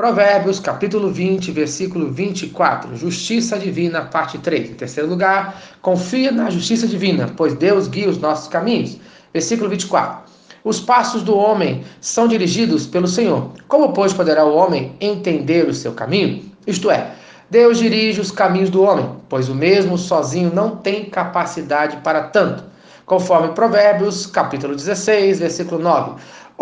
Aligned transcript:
Provérbios, 0.00 0.58
capítulo 0.58 1.10
20, 1.10 1.52
versículo 1.52 2.10
24. 2.10 2.96
Justiça 2.96 3.58
divina, 3.58 4.00
parte 4.00 4.38
3. 4.38 4.70
Em 4.70 4.72
terceiro 4.72 5.10
lugar, 5.10 5.60
confia 5.82 6.32
na 6.32 6.48
justiça 6.48 6.86
divina, 6.86 7.30
pois 7.36 7.52
Deus 7.52 7.86
guia 7.86 8.08
os 8.08 8.16
nossos 8.16 8.48
caminhos. 8.48 8.96
Versículo 9.30 9.68
24. 9.68 10.20
Os 10.64 10.80
passos 10.80 11.22
do 11.22 11.36
homem 11.36 11.84
são 12.00 12.26
dirigidos 12.26 12.86
pelo 12.86 13.06
Senhor. 13.06 13.50
Como, 13.68 13.92
pois, 13.92 14.14
poderá 14.14 14.42
o 14.42 14.56
homem 14.56 14.96
entender 15.02 15.68
o 15.68 15.74
seu 15.74 15.92
caminho? 15.92 16.50
Isto 16.66 16.90
é, 16.90 17.10
Deus 17.50 17.76
dirige 17.76 18.22
os 18.22 18.30
caminhos 18.30 18.70
do 18.70 18.82
homem, 18.82 19.06
pois 19.28 19.50
o 19.50 19.54
mesmo 19.54 19.98
sozinho 19.98 20.50
não 20.54 20.76
tem 20.76 21.10
capacidade 21.10 21.98
para 21.98 22.22
tanto. 22.22 22.64
Conforme 23.04 23.48
Provérbios, 23.48 24.24
capítulo 24.24 24.74
16, 24.74 25.40
versículo 25.40 25.82
9. 25.82 26.12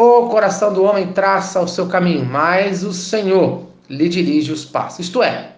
O 0.00 0.28
coração 0.28 0.72
do 0.72 0.84
homem 0.84 1.12
traça 1.12 1.60
o 1.60 1.66
seu 1.66 1.88
caminho, 1.88 2.24
mas 2.24 2.84
o 2.84 2.92
Senhor 2.92 3.66
lhe 3.90 4.08
dirige 4.08 4.52
os 4.52 4.64
passos. 4.64 5.00
Isto 5.00 5.24
é, 5.24 5.54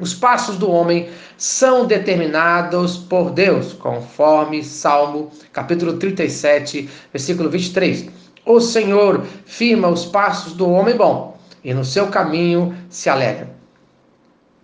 os 0.00 0.14
passos 0.14 0.56
do 0.56 0.70
homem 0.70 1.10
são 1.36 1.84
determinados 1.84 2.96
por 2.96 3.30
Deus, 3.30 3.74
conforme 3.74 4.64
Salmo 4.64 5.30
capítulo 5.52 5.98
37, 5.98 6.88
versículo 7.12 7.50
23. 7.50 8.08
O 8.46 8.58
Senhor 8.58 9.22
firma 9.44 9.88
os 9.88 10.06
passos 10.06 10.54
do 10.54 10.66
homem 10.66 10.96
bom, 10.96 11.36
e 11.62 11.74
no 11.74 11.84
seu 11.84 12.06
caminho 12.06 12.74
se 12.88 13.10
alegra. 13.10 13.54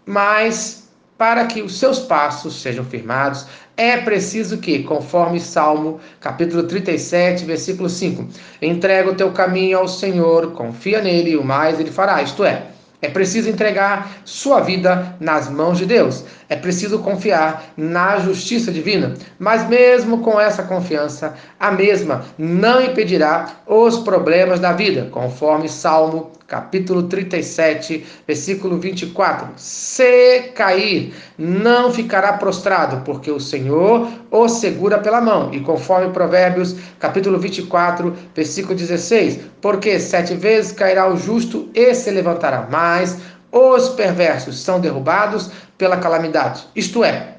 Mas 0.07 0.90
para 1.21 1.45
que 1.45 1.61
os 1.61 1.79
seus 1.79 1.99
passos 1.99 2.63
sejam 2.63 2.83
firmados, 2.83 3.45
é 3.77 3.99
preciso 3.99 4.57
que, 4.57 4.83
conforme 4.85 5.39
Salmo, 5.39 6.01
capítulo 6.19 6.63
37, 6.63 7.45
versículo 7.45 7.91
5, 7.91 8.27
entrega 8.63 9.11
o 9.11 9.15
teu 9.15 9.31
caminho 9.31 9.77
ao 9.77 9.87
Senhor, 9.87 10.53
confia 10.53 11.03
nele 11.03 11.33
e 11.33 11.37
o 11.37 11.45
mais 11.45 11.79
ele 11.79 11.91
fará. 11.91 12.23
Isto 12.23 12.43
é, 12.43 12.69
é 13.03 13.09
preciso 13.11 13.51
entregar 13.51 14.11
sua 14.25 14.61
vida 14.61 15.15
nas 15.21 15.51
mãos 15.51 15.77
de 15.77 15.85
Deus. 15.85 16.25
É 16.49 16.57
preciso 16.57 17.01
confiar 17.01 17.73
na 17.77 18.19
justiça 18.19 18.73
divina. 18.73 19.13
Mas, 19.39 19.69
mesmo 19.69 20.23
com 20.23 20.41
essa 20.41 20.63
confiança, 20.63 21.35
a 21.59 21.71
mesma 21.71 22.25
não 22.39 22.83
impedirá 22.83 23.57
os 23.67 23.99
problemas 23.99 24.59
da 24.59 24.73
vida, 24.73 25.09
conforme 25.11 25.69
Salmo 25.69 26.31
capítulo 26.51 27.05
37, 27.05 28.05
versículo 28.27 28.77
24. 28.77 29.49
Se 29.57 30.51
cair, 30.53 31.15
não 31.39 31.93
ficará 31.93 32.33
prostrado, 32.33 33.03
porque 33.05 33.31
o 33.31 33.39
Senhor 33.39 34.09
o 34.33 34.49
segura 34.49 34.99
pela 34.99 35.21
mão. 35.21 35.55
E 35.55 35.61
conforme 35.61 36.13
Provérbios, 36.13 36.75
capítulo 36.99 37.39
24, 37.39 38.13
versículo 38.35 38.75
16. 38.75 39.39
Porque 39.63 40.01
sete 40.01 40.35
vezes 40.35 40.73
cairá 40.73 41.09
o 41.09 41.17
justo 41.17 41.71
e 41.73 41.95
se 41.95 42.11
levantará, 42.11 42.67
mas 42.69 43.19
os 43.53 43.91
perversos 43.91 44.59
são 44.59 44.81
derrubados 44.81 45.51
pela 45.79 45.99
calamidade. 45.99 46.65
Isto 46.75 47.05
é, 47.05 47.37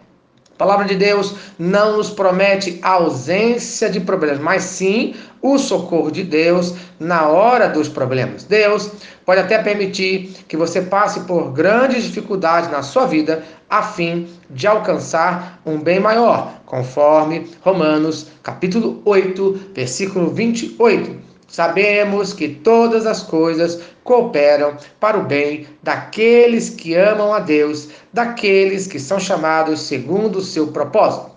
a 0.61 0.63
palavra 0.63 0.85
de 0.85 0.93
Deus 0.93 1.33
não 1.57 1.97
nos 1.97 2.11
promete 2.11 2.77
a 2.83 2.91
ausência 2.91 3.89
de 3.89 3.99
problemas, 3.99 4.37
mas 4.37 4.61
sim 4.61 5.15
o 5.41 5.57
socorro 5.57 6.11
de 6.11 6.23
Deus 6.23 6.75
na 6.99 7.27
hora 7.29 7.67
dos 7.67 7.89
problemas. 7.89 8.43
Deus 8.43 8.91
pode 9.25 9.39
até 9.39 9.57
permitir 9.57 10.29
que 10.47 10.55
você 10.55 10.83
passe 10.83 11.21
por 11.21 11.51
grandes 11.51 12.03
dificuldades 12.03 12.69
na 12.69 12.83
sua 12.83 13.07
vida 13.07 13.43
a 13.67 13.81
fim 13.81 14.27
de 14.51 14.67
alcançar 14.67 15.59
um 15.65 15.79
bem 15.79 15.99
maior, 15.99 16.53
conforme 16.67 17.49
Romanos 17.61 18.27
capítulo 18.43 19.01
8, 19.03 19.71
versículo 19.73 20.29
28. 20.29 21.31
Sabemos 21.47 22.33
que 22.33 22.47
todas 22.47 23.07
as 23.07 23.23
coisas 23.23 23.81
cooperam 24.03 24.75
para 24.99 25.17
o 25.17 25.23
bem 25.23 25.67
daqueles 25.81 26.69
que 26.69 26.95
amam 26.95 27.33
a 27.33 27.39
Deus, 27.39 27.89
daqueles 28.11 28.87
que 28.87 28.99
são 28.99 29.19
chamados 29.19 29.81
segundo 29.81 30.37
o 30.37 30.43
seu 30.43 30.67
propósito. 30.67 31.31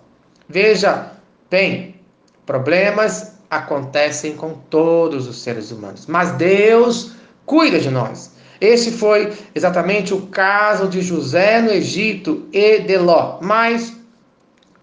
Veja 0.49 1.13
bem, 1.51 1.97
problemas 2.47 3.35
acontecem 3.51 4.35
com 4.35 4.55
todos 4.71 5.29
os 5.29 5.43
seres 5.43 5.71
humanos, 5.71 6.07
mas 6.07 6.33
Deus 6.33 7.13
cuida 7.47 7.79
de 7.79 7.91
nós. 7.91 8.35
Esse 8.61 8.93
foi 8.93 9.33
exatamente 9.55 10.15
o 10.15 10.23
caso 10.29 10.89
de 10.89 11.03
José 11.03 11.61
no 11.61 11.71
Egito 11.71 12.47
e 12.53 12.79
de 12.79 12.97
Ló. 12.97 13.39
Mas, 13.41 13.95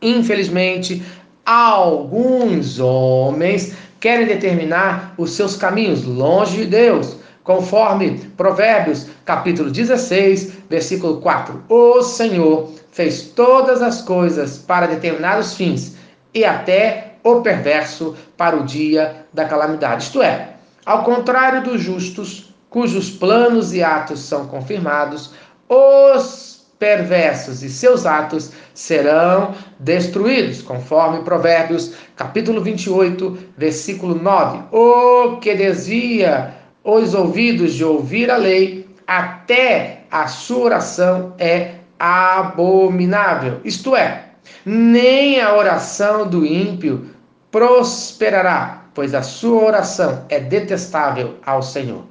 infelizmente, 0.01 1.01
alguns 1.45 2.79
homens 2.79 3.73
querem 3.99 4.27
determinar 4.27 5.13
os 5.17 5.31
seus 5.31 5.55
caminhos 5.55 6.03
longe 6.03 6.57
de 6.57 6.65
Deus, 6.65 7.17
conforme 7.43 8.19
Provérbios, 8.37 9.07
capítulo 9.25 9.69
16, 9.71 10.51
versículo 10.69 11.21
4. 11.21 11.63
O 11.67 12.01
Senhor 12.01 12.69
fez 12.91 13.23
todas 13.23 13.81
as 13.81 14.01
coisas 14.01 14.57
para 14.57 14.87
determinados 14.87 15.53
fins, 15.53 15.95
e 16.33 16.45
até 16.45 17.15
o 17.23 17.41
perverso 17.41 18.15
para 18.37 18.55
o 18.55 18.63
dia 18.63 19.25
da 19.33 19.45
calamidade. 19.45 20.03
Isto 20.03 20.21
é, 20.21 20.55
ao 20.85 21.03
contrário 21.03 21.63
dos 21.63 21.81
justos, 21.81 22.53
cujos 22.69 23.09
planos 23.09 23.73
e 23.73 23.83
atos 23.83 24.19
são 24.21 24.47
confirmados, 24.47 25.31
os 25.67 26.51
perversos 26.79 27.61
e 27.61 27.69
seus 27.69 28.07
atos 28.07 28.51
serão 28.73 29.53
destruídos, 29.79 30.63
conforme 30.63 31.23
Provérbios, 31.23 31.93
capítulo 32.15 32.61
28, 32.61 33.37
versículo 33.55 34.15
9. 34.15 34.63
O 34.71 35.37
que 35.37 35.53
desvia 35.53 36.55
os 36.83 37.13
ouvidos 37.13 37.73
de 37.73 37.83
ouvir 37.83 38.31
a 38.31 38.37
lei, 38.37 38.87
até 39.05 40.03
a 40.09 40.27
sua 40.27 40.65
oração 40.65 41.33
é 41.37 41.75
abominável. 41.99 43.59
Isto 43.63 43.95
é, 43.95 44.31
nem 44.65 45.39
a 45.39 45.55
oração 45.55 46.27
do 46.27 46.45
ímpio 46.45 47.09
prosperará, 47.51 48.85
pois 48.93 49.13
a 49.13 49.21
sua 49.21 49.63
oração 49.63 50.25
é 50.29 50.39
detestável 50.39 51.35
ao 51.45 51.61
Senhor. 51.61 52.03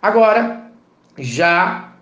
Agora, 0.00 0.70
já 1.16 1.92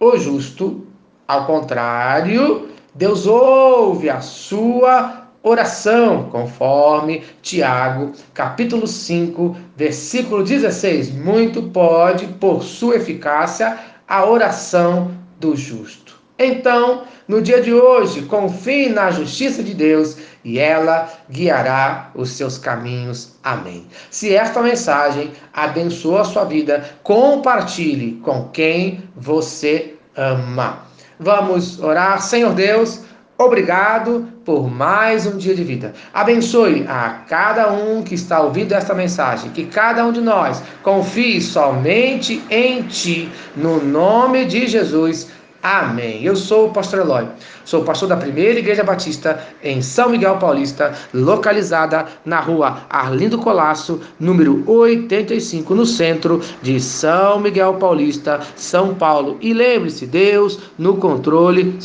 o 0.00 0.16
justo 0.16 0.86
ao 1.28 1.46
contrário, 1.46 2.70
Deus 2.94 3.26
ouve 3.26 4.08
a 4.10 4.20
sua 4.20 5.21
oração, 5.42 6.28
conforme 6.30 7.22
Tiago, 7.42 8.12
capítulo 8.32 8.86
5, 8.86 9.56
versículo 9.76 10.44
16. 10.44 11.10
Muito 11.14 11.62
pode, 11.64 12.26
por 12.26 12.62
sua 12.62 12.96
eficácia, 12.96 13.78
a 14.06 14.24
oração 14.24 15.10
do 15.40 15.56
justo. 15.56 16.20
Então, 16.38 17.04
no 17.28 17.40
dia 17.40 17.60
de 17.60 17.72
hoje, 17.72 18.22
confie 18.22 18.88
na 18.88 19.10
justiça 19.10 19.62
de 19.62 19.74
Deus 19.74 20.16
e 20.44 20.58
ela 20.58 21.08
guiará 21.30 22.10
os 22.14 22.30
seus 22.30 22.58
caminhos. 22.58 23.36
Amém. 23.44 23.86
Se 24.10 24.34
esta 24.34 24.60
mensagem 24.60 25.30
abençoa 25.52 26.22
a 26.22 26.24
sua 26.24 26.44
vida, 26.44 26.84
compartilhe 27.02 28.20
com 28.22 28.48
quem 28.48 29.04
você 29.14 29.94
ama. 30.16 30.84
Vamos 31.18 31.80
orar. 31.80 32.20
Senhor 32.20 32.52
Deus, 32.54 33.02
obrigado 33.44 34.26
por 34.44 34.70
mais 34.70 35.26
um 35.26 35.36
dia 35.36 35.54
de 35.54 35.64
vida. 35.64 35.92
Abençoe 36.12 36.84
a 36.88 37.24
cada 37.28 37.72
um 37.72 38.02
que 38.02 38.14
está 38.14 38.40
ouvindo 38.40 38.72
esta 38.72 38.94
mensagem. 38.94 39.50
Que 39.50 39.66
cada 39.66 40.04
um 40.04 40.12
de 40.12 40.20
nós 40.20 40.62
confie 40.82 41.40
somente 41.40 42.42
em 42.50 42.82
Ti. 42.82 43.30
No 43.56 43.82
nome 43.82 44.44
de 44.44 44.66
Jesus. 44.66 45.28
Amém. 45.62 46.24
Eu 46.24 46.34
sou 46.34 46.66
o 46.66 46.72
pastor 46.72 47.00
Eloy. 47.00 47.28
Sou 47.64 47.84
pastor 47.84 48.08
da 48.08 48.16
Primeira 48.16 48.58
Igreja 48.58 48.82
Batista 48.82 49.40
em 49.62 49.80
São 49.80 50.08
Miguel 50.10 50.36
Paulista, 50.38 50.92
localizada 51.14 52.06
na 52.24 52.40
rua 52.40 52.78
Arlindo 52.90 53.38
Colasso, 53.38 54.00
número 54.18 54.68
85, 54.68 55.72
no 55.72 55.86
centro 55.86 56.40
de 56.60 56.80
São 56.80 57.38
Miguel 57.38 57.74
Paulista, 57.74 58.40
São 58.56 58.94
Paulo. 58.96 59.38
E 59.40 59.54
lembre-se, 59.54 60.04
Deus 60.04 60.58
no 60.76 60.96
controle. 60.96 61.76